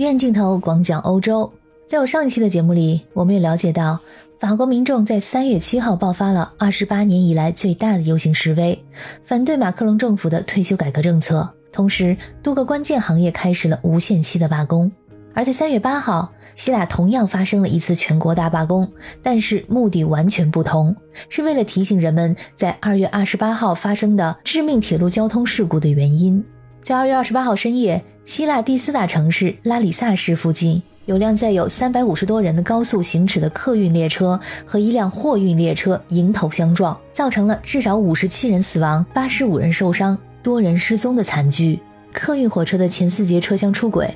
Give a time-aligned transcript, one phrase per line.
[0.00, 1.52] 远镜头广讲欧洲，
[1.86, 4.00] 在我上一期的节目里，我们也了解到，
[4.38, 8.82] 法国民众在三月七号爆发了二十八年以来最大的游行示威，
[9.26, 11.46] 反对马克龙政府的退休改革政策。
[11.70, 14.90] 同时，多个关键行业开始了无限期的罢工。
[15.34, 18.90] 而在三月八号，希腊同样发生了一次全国大罢工，
[19.22, 20.96] 但是目的完全不同，
[21.28, 26.42] 是为了提醒人们在二月二十八号发生的致命铁路交通事故的原因。
[26.80, 28.02] 在二月二十八号深夜。
[28.30, 41.80] 希腊第四大城市拉里萨市附近，有辆载有三百五十多人的高速行驶的客运列车和一辆货运列车迎头相撞，造成了至少五十七人死亡、八十五人受伤、多人失踪的惨剧。
[42.12, 44.08] 客运火车的前四节车厢出轨，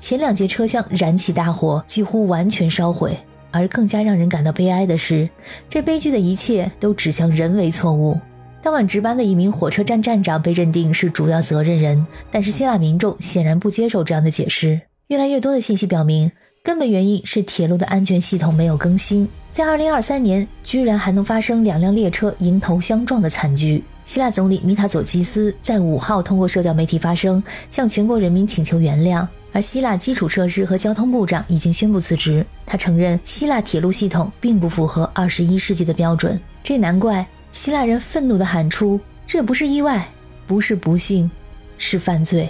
[0.00, 3.16] 前两节车厢燃起大火，几乎完全烧毁。
[3.52, 5.30] 而更加让人感到悲哀的是，
[5.68, 8.18] 这悲剧的一切都指向人为错误。
[8.62, 14.78] 当晚值班的一名火车站站长被认定是主要责任人，但是希腊民众显然不接受这样的解释。
[15.08, 16.30] 越来越多的信息表明，
[16.62, 19.26] 根本原因是铁路的安全系统没有更新。
[19.50, 23.82] 在2023年，居然还能发生两辆列车迎头相撞的惨剧。
[24.04, 29.26] 希腊总理米塔佐基斯在五号通过社交媒体发声，向全国人民请求原谅。
[29.52, 32.44] 而希腊基础设施和交通部长已经宣布辞职。
[32.66, 36.38] 他承认希腊铁路系统并不符合21世纪的标准。
[36.62, 37.26] 这难怪。
[37.52, 40.08] 希腊人愤怒地喊出：“这不是意外，
[40.46, 41.30] 不是不幸，
[41.78, 42.48] 是犯罪。”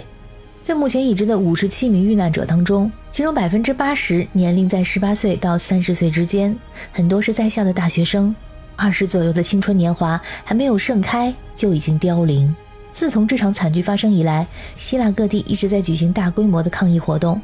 [0.63, 6.55] 在目前已知的五十七名遇难者当中，其中百分之八十年龄在十八岁到三十岁之间，
[6.91, 8.33] 很多是在校的大学生。
[8.75, 12.55] 二十左右的青春年华还没有盛开，就已经凋零。
[12.93, 17.41] 自从这场惨剧发生以来，希腊各地一直在举行大规模的抗议活动，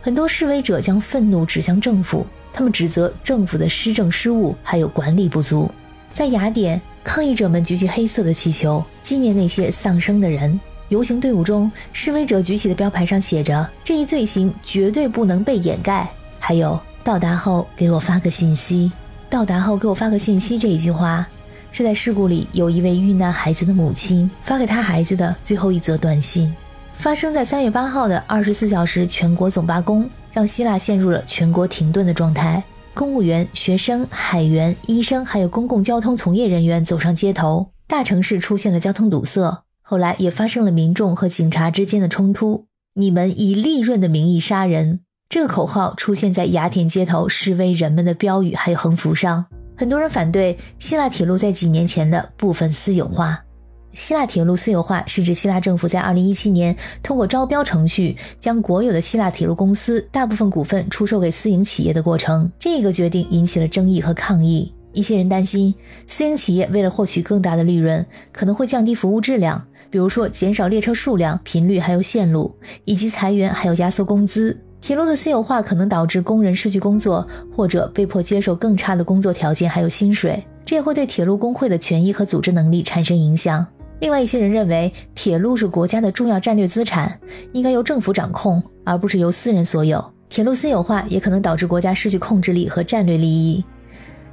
[0.00, 5.68] 很多示威者将愤怒指向政府，他们指责政府的施政失误还有管理不足。
[6.12, 6.80] 在雅典。
[7.02, 10.58] 抗议者们举起黑色的气球，纪念那些丧生的人。
[10.88, 18.90] 游行队伍中，示威者举起的标牌上写着：“这一罪行绝对不能被掩盖。”还有“到达后给我发个信息”。
[19.30, 21.26] 到达后给我发个信息这一句话，
[21.70, 26.52] 是在事故里有一位遇难孩子的母亲发给他孩子的最后一则短信。
[26.94, 32.62] 发生在三月八号的二十四小时全国总罢工，让希腊陷入了全国停顿的状态。
[33.00, 39.64] 公务员、学生、海员、医生，还有公共交通从业人员走上街头，大城市出现了交通堵塞。
[39.80, 42.66] 后来也发生了民众和警察之间的冲突。
[42.92, 45.00] 你们以利润的名义杀人，
[45.30, 49.46] 这个口号出现在雅典街头示威人们的标语还有横幅上。
[49.74, 53.42] 很多人反对希腊铁路在几年前的部分私有化。
[53.92, 62.50] 希腊铁路私有化是指希腊政府在2017年通过招标程序将国有的希腊铁路公司大部分股份出售给私营企业的过程。
[62.58, 64.72] 这个决定引起了争议和抗议。
[64.92, 65.74] 一些人担心，
[66.06, 72.52] 私营企业为了获取更大的利润，可能会降低服务质量，比如说减少列车数量、频率还有线路，
[72.84, 74.60] 以及裁员还有压缩工资。
[74.80, 83.64] 铁路的私有化可能导致工人失去工作，或者被迫接受更差的工作条件还有薪水，这也会对铁路工会的权益和组织能力产生影响。
[84.00, 87.20] 另外一些人认为，铁路是国家的重要战略资产，
[87.52, 90.02] 应该由政府掌控，而不是由私人所有。
[90.28, 93.62] 铁路私有化也可能导致国家失去控制力和战略利益。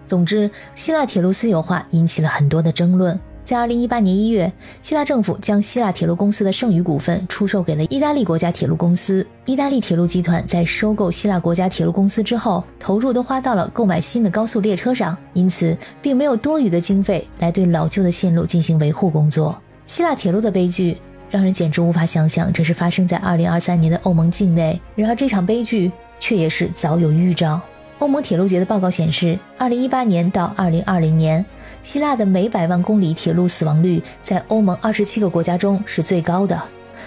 [0.08, 3.20] 总之，希腊铁路私有化引起了很多的争论。
[3.47, 9.25] 在二零一八年一月，希腊政府将希腊铁路公司的剩余股份出售给了意大利国家铁路公司。
[9.46, 19.57] 意大利铁路集团在收购希腊国家铁路公司之后，投入都花到了购买新的高速列车上，因此并没有多余的经费来对老旧的线路进行维护工作。
[19.86, 20.97] 希腊铁路的悲剧
[21.31, 24.78] 让人简直无法想象，这是发生在二零二三年的欧盟境内。
[24.94, 27.62] 然而，这场悲剧却也是早有预兆。
[28.00, 31.46] 欧盟铁路局的报告显示，二零一八年到二零二零年。
[31.82, 36.62] 希腊的每百万公里铁路死亡率在欧盟二十七个国家中是最高的，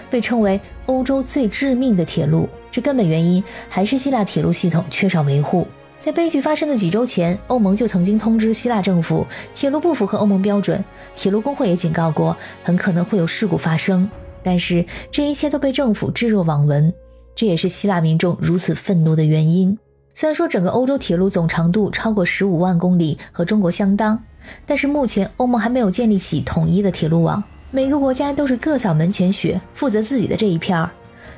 [0.08, 2.48] 被称为欧洲最致命的铁路。
[2.72, 5.66] 这根本原因还是希腊铁路系统缺少维护。
[5.98, 10.82] 在悲剧发生的几周前，欧盟就曾经通知希腊政府，铁路不符合欧盟标准。
[11.14, 14.08] 铁路工会也警告过，很可能会有事故发生。
[14.42, 16.90] 但是这一切都被政府置若罔闻，
[17.34, 19.78] 这也是希腊民众如此愤怒的原因。
[20.14, 24.18] 虽然说整个欧洲铁路总长度超过十五万公里，和中国相当。
[24.66, 30.90] 但是目前欧盟还没有建立起统一的铁路网，每个国家都是各扫门前雪，负责自己的这一片儿。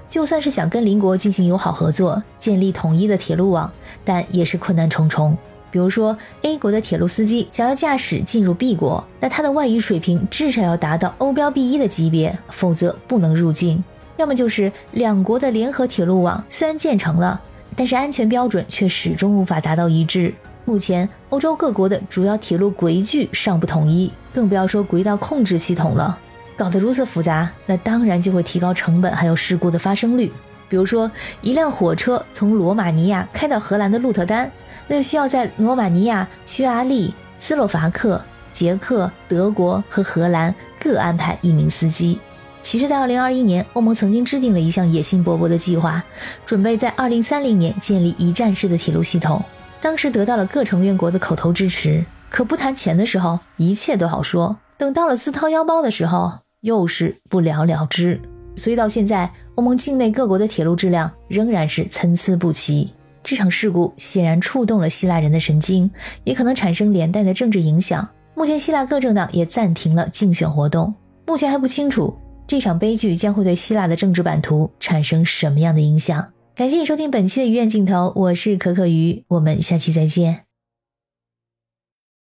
[0.09, 3.73] 就算是想跟邻国进行友好合作，建立统一的铁路网，
[4.05, 5.37] 但也是困难重重。
[5.71, 13.83] 比如说，A 国的铁路司机想要驾驶进入 B 国，那他的外语水平至少要达到欧标 B 一的级别，否则不能入境。
[14.19, 17.41] 要么就是两国的联合铁路网虽然建成了，
[17.75, 20.35] 但是安全标准却始终无法达到一致。
[20.65, 26.17] 目前，欧洲各国的主要铁路轨距尚不统一，更不要说轨道控制系统了。
[26.57, 30.31] 搞得如此复杂，那当然就会提高成本，还有事故的发生率。
[30.69, 31.11] 比如说，
[31.41, 34.49] 一辆火车从罗马尼亚开到荷兰的鹿特丹，
[34.87, 38.23] 那需要在罗马尼亚、匈牙利、斯洛伐克、
[38.53, 42.21] 捷克、德国和荷兰各安排一名司机。
[42.63, 46.03] 其实，在二零二一年，欧盟曾经制定了一项野心勃勃的计划，
[46.47, 49.43] 准备在二零三零年建立一站式的铁路系统。
[49.83, 58.21] 当时得到了各成员国的口头支持，可不谈钱的时候，一切都好说；等到了自掏腰包的时候，又是不了了之。
[58.55, 62.93] 所以到现在，欧盟境内各国的铁路质量仍然是参差不齐。
[63.25, 65.91] 这场事故显然触动了希腊人的神经，
[66.23, 68.09] 也可能产生连带的政治影响。
[68.37, 70.95] 目前，希腊各政党也暂停了竞选活动。
[71.27, 76.25] 目前还不清楚这场悲剧将会对希腊的政治版图产生什么样的影响。
[76.63, 80.45] 感谢你收听本期的鱼眼镜头，我是可可鱼，我们下期再见。